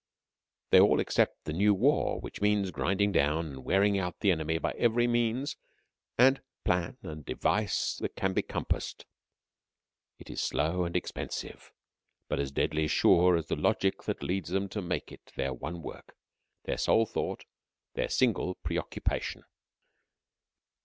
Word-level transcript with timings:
They 0.71 0.79
all 0.79 0.99
accept 0.99 1.43
the 1.43 1.53
new 1.53 1.75
war, 1.75 2.19
which 2.19 2.41
means 2.41 2.71
grinding 2.71 3.11
down 3.11 3.45
and 3.45 3.63
wearing 3.63 3.99
out 3.99 4.19
the 4.21 4.31
enemy 4.31 4.57
by 4.57 4.71
every 4.71 5.05
means 5.05 5.57
and 6.17 6.41
plan 6.65 6.97
and 7.03 7.23
device 7.23 7.97
that 7.97 8.15
can 8.15 8.33
be 8.33 8.41
compassed. 8.41 9.05
It 10.17 10.27
is 10.31 10.41
slow 10.41 10.85
and 10.85 10.95
expensive, 10.95 11.71
but 12.27 12.39
as 12.39 12.49
deadly 12.51 12.87
sure 12.87 13.37
as 13.37 13.45
the 13.45 13.55
logic 13.55 14.01
that 14.05 14.23
leads 14.23 14.49
them 14.49 14.67
to 14.69 14.81
make 14.81 15.11
it 15.11 15.33
their 15.35 15.53
one 15.53 15.83
work, 15.83 16.15
their 16.63 16.79
sole 16.79 17.05
thought, 17.05 17.45
their 17.93 18.09
single 18.09 18.55
preoccupation. 18.55 19.43